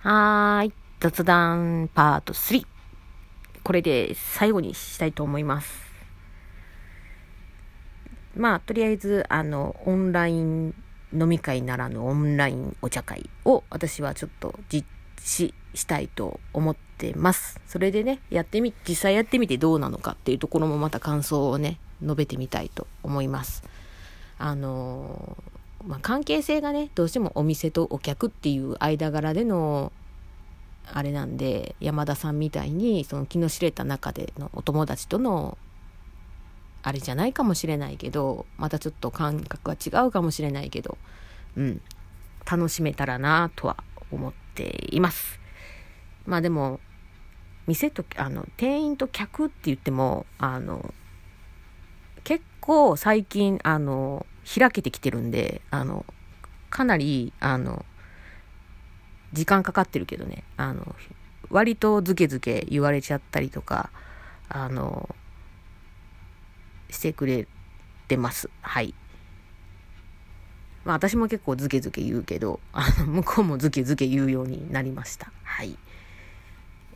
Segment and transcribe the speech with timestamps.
[0.00, 0.72] はーい。
[1.00, 2.66] 雑談パート3。
[3.62, 5.86] これで最後にしたいと思います。
[8.34, 10.74] まあ、とりあえず、あの、オンライン
[11.12, 14.86] 飲み会ならぬオンラインお茶会を私はちょっと実
[15.20, 17.60] 施したいと思ってます。
[17.66, 23.62] それでね、やってみ、実際やってみてどうなのかっていうところもまた感想をね、述べてみたいと思います。
[24.38, 25.36] あの
[25.86, 29.92] まあ、関係性がね、どうしてもお店とお客っていう間柄での
[30.92, 35.58] あれなんで山田さんみたいにその気の知れた中でのお友達との
[36.82, 40.96] あれじゃないかもしれないけどまたちょっと感覚は違うかもしれないけど
[41.56, 41.80] うん
[42.50, 43.76] 楽しめたらなとは
[44.10, 45.38] 思っています。
[46.24, 46.80] まあでも
[47.66, 50.94] 店とあの店員と客って言ってもあの
[52.28, 56.04] 結構最近あの開けてきてるんであの
[56.68, 57.86] かなりあの
[59.32, 60.94] 時間かかってるけどね、あの、
[61.50, 63.90] 割とズケズケ言われちゃったりとか、
[64.48, 65.14] あの、
[66.90, 67.46] してくれ
[68.08, 68.50] てます。
[68.62, 68.94] はい。
[70.84, 75.30] まあ私も結構ズケズケ言うけど、あの、向こうもズケズケ言うようになりました。
[75.42, 75.76] はい。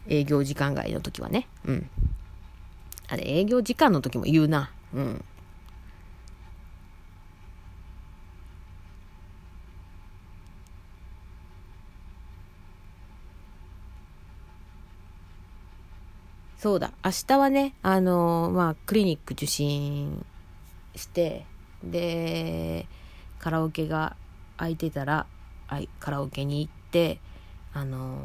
[0.09, 1.49] 営業時間外の時はね。
[1.65, 1.91] うん。
[3.09, 4.71] あれ、営業時間の時も言うな。
[4.95, 5.25] うん。
[16.63, 20.25] そうだ、明日はね、あのー、まあ、クリニック受診
[20.95, 21.45] して、
[21.83, 22.87] で、
[23.41, 24.15] カラオケが
[24.59, 25.27] 空いてたら、
[25.99, 27.19] カラオケに行って、
[27.75, 28.17] あの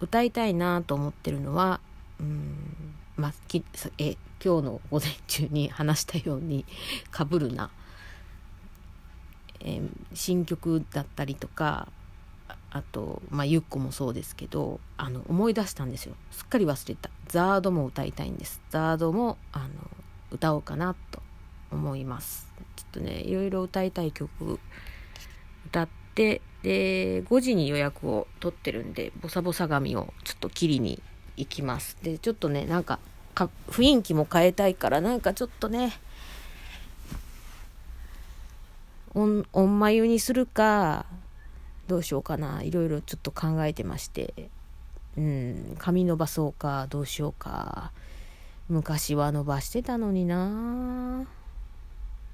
[0.00, 1.80] ー、歌いたいなと思ってるのは、
[2.18, 3.64] うん、ま、き
[3.98, 6.64] え今日の午前中に話したように
[7.10, 7.70] かぶるな、
[9.60, 9.80] え
[10.14, 11.88] 新曲だったりとか
[12.70, 16.14] あと、まあ、ゆっこもそうですけどあの思い出したんですよ。
[16.30, 17.10] すっかり忘れた。
[17.26, 18.60] ザードも歌いたいんです。
[18.70, 19.66] ザードもあの
[20.30, 21.20] 歌おうかなと
[21.72, 22.48] 思います。
[22.76, 24.60] ちょっとねいろいろ歌いたい曲
[25.66, 31.02] 歌ってで5時に予約を取ってるんでボサボサ髪をちょっと切りに
[31.36, 31.96] 行きます。
[32.02, 32.99] でちょっとねなんか
[33.46, 35.92] か雰囲気も変えたいからなんかちょっとね
[39.14, 41.06] おんおんまゆにするか
[41.88, 42.62] どうしようかな。
[42.62, 44.50] いろいろちょっと考えてまして。
[45.16, 47.90] うん髪伸ばそうかどうしようか。
[48.68, 51.26] 昔は伸ばしてたのにな。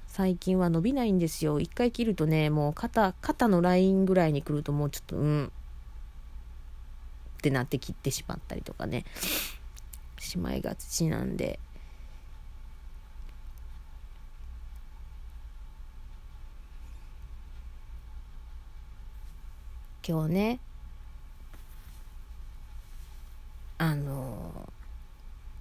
[0.05, 1.59] 最近は伸びないんですよ。
[1.59, 5.51] 一回切るとねもう肩肩のラインぐらいに来るともうちょっとうん。
[7.37, 9.05] ってなって切ってしまったりとかね。
[10.19, 11.59] しまいがちなんで。
[20.07, 20.59] 今日ね
[23.77, 24.71] あの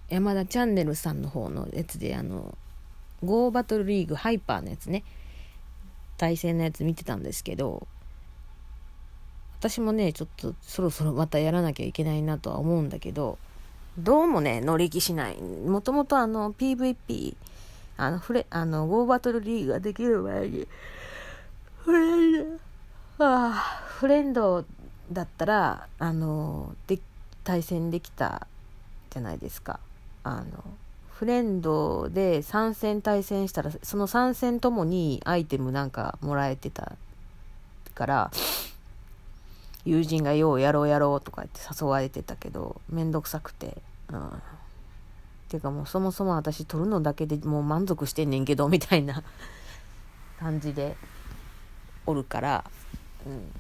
[0.09, 2.57] 山田チャンネルさんの方のやつであの
[3.25, 5.03] GO バトルリーグハイパーのやつね。
[6.17, 7.87] 対戦のやつ見てたんですけど
[9.59, 13.39] 私もねちょっとそろそろまたやらなきゃいけないなとは思うんだけど
[13.99, 15.37] どうもね乗り気しない。
[15.41, 17.35] もともとあの PVP
[17.97, 20.69] あのフレあの GO バトルリーグができる前に
[21.83, 23.53] フレンドあ
[23.87, 24.65] フレンド
[25.11, 26.99] だったらあので
[27.43, 28.47] 対戦できた
[29.11, 29.81] じゃないですか。
[30.25, 30.45] あの
[31.11, 36.93] フレンドで3戦対戦したらその3戦ともにアイテムなんかもらえてた
[37.95, 38.31] から
[39.87, 43.81] 友人が「ようやろうやろう」とか言って誘われてたけど面倒くさくて。
[44.13, 44.43] うん。
[45.49, 49.23] てかもうそもそも私取るのだけでもう満足してんねんけどみたいな。
[50.39, 50.97] 感じで
[52.05, 52.65] おるから。
[53.27, 53.51] うん、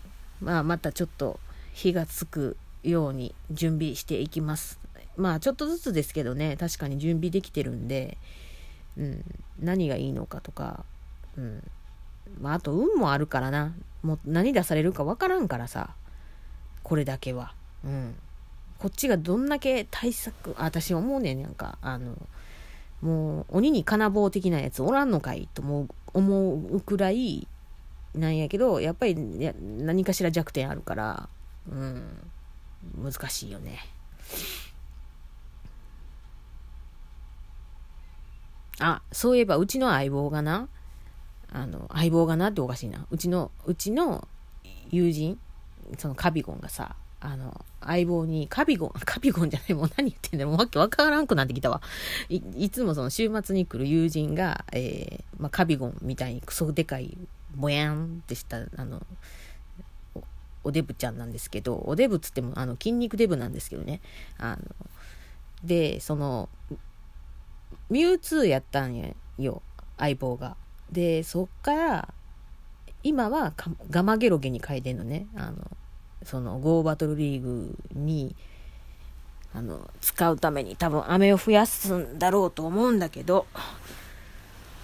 [0.41, 1.41] まあまたちょっと
[1.72, 4.78] 火がつくように準備していきます。
[5.16, 6.56] まあちょっとずつですけどね。
[6.56, 8.19] 確かに準備できてるんで、
[8.97, 9.25] うん、
[9.60, 10.84] 何がいいのかとか、
[11.36, 11.62] うん。
[12.41, 13.74] まあ、あと運もあるからな。
[14.03, 15.95] もう何出されるか分からんからさ。
[16.86, 17.53] これだけは、
[17.84, 18.15] うん、
[18.78, 21.78] こっちがどんだけ対策私思うねんなんか。
[21.83, 22.15] あの
[23.03, 27.48] もう鬼に金棒的なやつおらんのかいと思う思うくらい
[28.15, 31.28] なんやけどやっぱり何かしら弱点あるから
[31.68, 32.04] うん。
[33.03, 33.80] 難しいよね。
[38.78, 40.68] あそういえばうちの相棒がな
[41.53, 43.06] あの相棒がなっておかしいな。
[43.10, 44.28] うちのうちの
[44.91, 45.36] 友人
[45.98, 50.50] そのカビゴンがさあの、相棒にカビゴン、 カビゴンじゃない、もう何言ってんだよ。
[50.50, 51.80] もうわけわからんくなってきたわ。
[52.28, 57.16] い、いつもその週末に来る友人が、えー、まあ、カビゴンみたいにクソでかい、
[57.54, 59.04] ぼやんってした、あの、
[60.62, 64.00] おデブちゃんなんですけど、おデブっつっても、あの、筋肉デブなんですけどね。
[64.36, 64.62] あの、
[65.65, 66.48] で、その、
[67.89, 69.62] ミュウツーやったんよ、
[69.97, 70.56] 相棒が。
[70.92, 72.15] で、そっから、
[73.06, 73.54] 今は
[73.88, 75.28] ガマゲロゲに書いてんのね。
[75.36, 75.70] あの、
[76.24, 78.34] その、ゴーバトルリーグに、
[79.54, 83.47] あの、使うために多分飴を増やすんだろうと思うんだけど、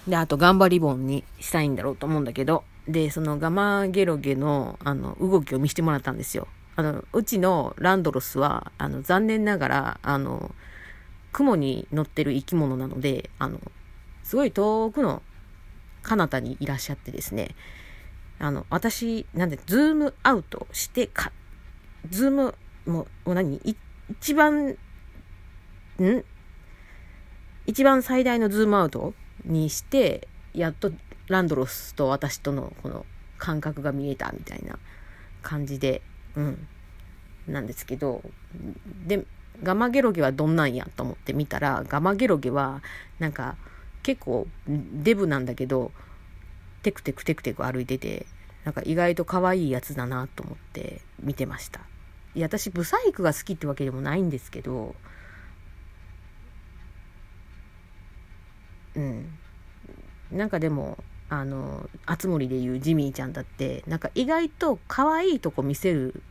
[0.07, 6.47] で、あとガンバリボンにしたいんだろうと思うんだけど、で、そのガマゲロゲの、あの、動きを見せてもらったんですよ。
[6.77, 10.55] あの、うちのランドロスは、あの、残念ながら、あの、
[11.33, 13.59] 雲に乗ってる生き物なので、あの、
[14.23, 15.21] すごい遠くの
[16.03, 17.49] 彼方にいらっしゃってですね、
[18.43, 21.31] あの、私、なんで、ズームアウトしてか、
[22.09, 22.55] ズーム、
[22.85, 23.61] もう、何？
[24.09, 24.75] 一番、ん？
[27.65, 29.13] 一番最大のズームアウト
[29.45, 30.91] にして、やっと
[31.29, 33.05] ランドロスと私とのこの
[33.37, 34.77] 間隔が見えたみたいな
[35.41, 36.01] 感じで、
[36.35, 36.67] うん、
[37.47, 38.21] なんですけど、
[39.07, 39.25] で、
[39.63, 42.83] ガマゲロゲはどんなんやと思って見たら、ガマゲロゲは、
[43.19, 43.55] なんか、
[44.01, 45.93] 結構デブなんだけど、
[46.83, 48.25] テクテクテクテク歩いてて、
[48.65, 51.81] なんか意外と可愛いやつだなと思って見てました。
[52.35, 54.95] いや、私、ブサイクが好きってわけでもないんですけど、
[58.95, 59.37] うん。
[60.31, 60.97] なんかでも、
[61.29, 66.21] あの、あつ森でいうジミーちゃんだって、なんか意外と可愛いとこ見せる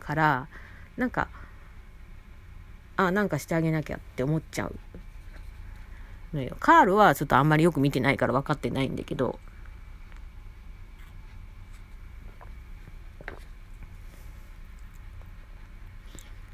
[0.00, 0.48] から、
[0.96, 1.28] なんか、
[2.96, 4.78] あ、なんかしてあげなきゃって思っちゃう
[6.60, 9.38] カールはちょっとあんまりよく見てないから分かってないんだけど、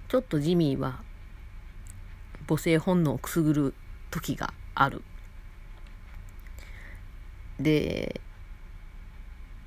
[0.08, 1.02] ちょっとジミーは
[2.46, 3.74] 母性本能をくすぐる
[4.12, 5.02] 時がある。
[7.58, 8.20] で、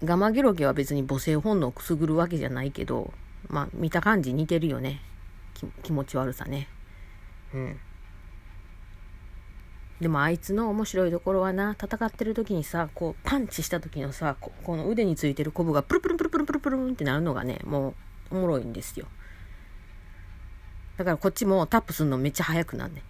[0.04, 3.14] ガマゲロゲは別に母性本能をくすぐるわけじゃないけど、
[3.50, 5.02] まあ見た感じ似てるよね。
[5.84, 6.70] 気持ち悪さね。
[7.54, 7.80] うん。
[10.00, 17.96] でもあいつの面白いところはな、戦ってる時にさ、こうパンチした時のさ、ここの腕についてるコブがプルプルプルプルプルプルンってなるのがね、も
[18.32, 19.08] うおもろいんですよ。
[20.98, 23.02] だからこっちもタップするのめっちゃ早くなんね。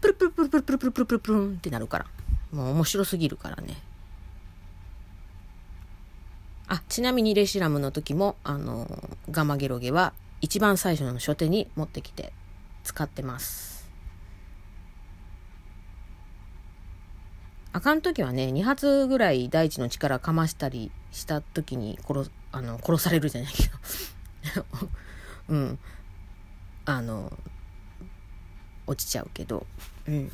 [0.00, 2.06] プルプルプルプルプルプルプルプルプルってなるから。
[2.52, 3.76] もう面白すぎるからね。
[6.68, 12.32] あ、ちなみにレシラムの時も、あの、ガマゲロゲは一番最初の初手に持ってきて
[12.84, 13.77] 使ってます。
[17.78, 23.68] あかん時はね、2発ぐらい大地の力かましたりした時に殺、あの、殺されるじゃないけ
[24.58, 24.66] ど。
[25.50, 25.78] うん。
[26.84, 27.32] あの
[28.88, 29.64] 落ちちゃうけど、
[30.08, 30.32] うん、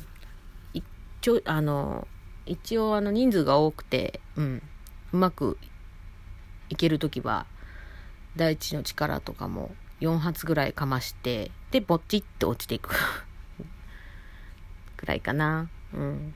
[0.73, 2.07] 一応あの
[2.47, 4.63] 一応あの人数が多くて、うん、
[5.13, 5.59] うまく
[6.69, 7.45] いける時は
[8.37, 9.69] 大地の力とかも
[9.99, 12.95] 4発ぐらいかましてでぼっちって落ちていく。
[14.97, 15.69] くらいかな。
[15.93, 16.33] うん。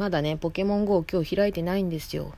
[0.00, 2.32] まだねポケモン GO 今日開いてないんですよ。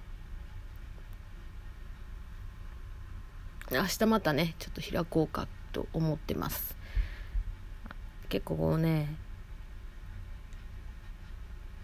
[3.71, 6.75] 明日またねちょっと開こうかと思ってます。
[8.29, 9.15] 結構こうね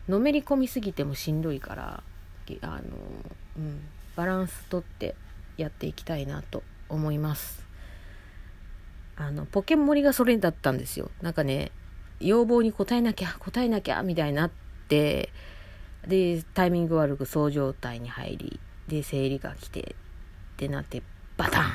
[0.08, 2.02] のめり込みすぎてもしんどいから
[2.62, 2.80] あの、
[3.56, 3.80] うん、
[4.16, 5.14] バランスとって
[5.56, 7.64] やっていきたいなと思います。
[9.14, 11.12] あのポケモリがそれだったんですよ。
[11.22, 11.70] なんかね
[12.18, 14.50] 要望に応えなきゃ応えなきゃみたいになっ
[14.88, 15.30] て
[16.08, 21.02] でタイミング悪くそう状態に入りで生理が来てってなって
[21.36, 21.68] バタン！
[21.68, 21.70] っ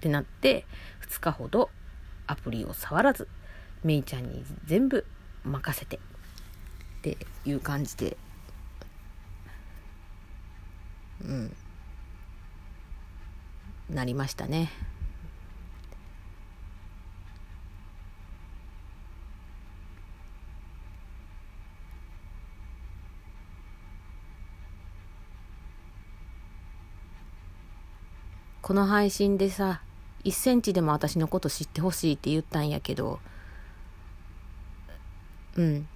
[0.00, 0.66] てなって
[1.08, 1.70] 2日ほど
[2.26, 3.28] アプリを触らず
[3.84, 5.06] めいちゃんに全部
[5.44, 6.00] 任せてっ
[7.02, 8.16] ていう感じで。
[11.22, 11.56] うん。
[13.88, 14.70] なりましたね。
[28.62, 29.82] この配信でさ、
[30.24, 33.20] 1センチでも私のこと知ってほしいって言ったんやけど、
[35.56, 35.88] うん。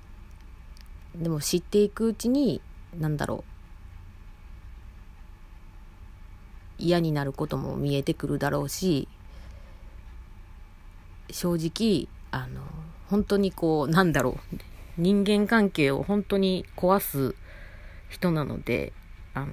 [1.14, 2.60] でも知っていくうちに、
[2.98, 3.50] なんだろう。
[6.78, 9.08] 嫌になることも見えてくるだろうし、
[11.30, 12.62] 正直、あの、
[13.08, 14.56] 本当にこう、なんだろう。
[14.96, 17.34] 人間関係を本当に壊す
[18.08, 18.92] 人なので
[19.34, 19.52] あの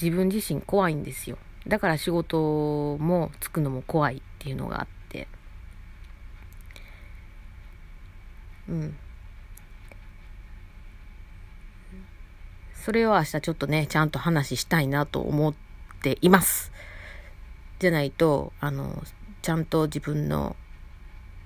[0.00, 1.38] 自分自身怖いんですよ。
[1.66, 5.28] だから仕事もつくのも怖いっていうのがあって。
[8.68, 8.96] うん。
[12.74, 15.54] それを明日ちょっとねちゃんと話したいなと思っ
[16.02, 16.72] ています。
[17.78, 19.02] じゃないとあの
[19.42, 20.56] ちゃんと自分の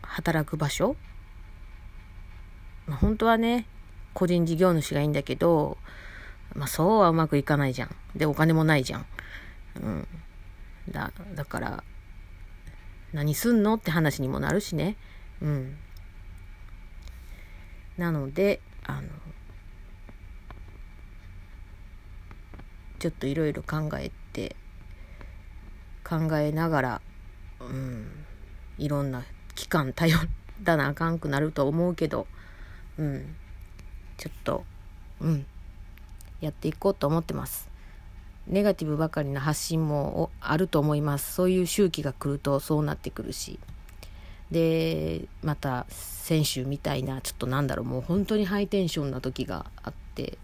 [0.02, 0.96] 働く場所
[2.88, 3.66] 本当はね
[4.12, 5.76] 個人事業主がいいんだけど、
[6.54, 7.96] まあ、そうはうまくいかないじゃん。
[8.14, 9.06] でお金もないじゃん、
[9.82, 10.08] うん、
[10.90, 11.84] だだから
[13.12, 14.96] 何すんのって話にもなるしね。
[15.40, 15.76] うん。
[17.96, 19.08] なのであの
[22.99, 24.56] ちょっといろいろ考えて
[26.02, 27.00] 考えながら
[27.61, 28.06] うん
[28.78, 29.23] いろんな
[29.54, 30.16] 期間頼
[30.64, 32.26] らなあかんくなると思うけど
[32.99, 33.37] うん。
[34.16, 34.64] ちょっと
[35.20, 35.46] うん。
[36.45, 37.69] やっていこうと思ってます。
[38.47, 41.33] ネガティブばかりの発信もあると思います。
[41.33, 43.59] そういう周期が来るとそうなってくるし。
[44.51, 50.39] でまた先週みたいなちょっとなんだろうもう本当にハイテンションな時があって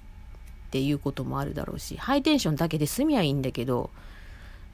[0.68, 1.96] っていうこともあるだろうし。
[1.98, 3.90] ハイテンションだけで済みゃいいんだけど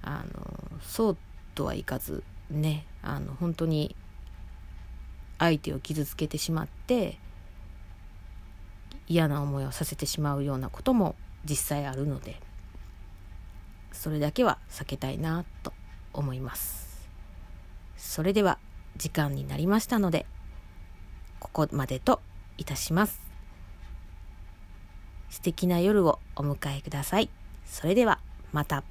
[0.02, 1.16] あのそう
[1.54, 3.97] とはいかずねあの本当に
[5.38, 7.18] 相手を傷つけてしまって
[9.08, 12.40] 嫌な思いをさせてしまうようなことも実際あるので
[13.92, 15.72] それだけは避けたいなと
[16.12, 17.08] 思います。
[17.96, 18.58] それでは
[18.96, 20.26] 時間になりましたので
[21.40, 22.20] ここまでと
[22.58, 23.20] いたします。
[25.30, 27.30] 素敵な夜をお迎えください。
[27.64, 28.20] それでは
[28.52, 28.84] また。